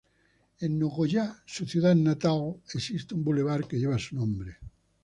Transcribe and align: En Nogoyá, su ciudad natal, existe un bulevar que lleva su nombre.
En 0.61 0.79
Nogoyá, 0.79 1.43
su 1.45 1.67
ciudad 1.67 1.93
natal, 1.95 2.55
existe 2.73 3.13
un 3.13 3.23
bulevar 3.23 3.67
que 3.67 3.77
lleva 3.77 3.99
su 3.99 4.15
nombre. 4.15 4.57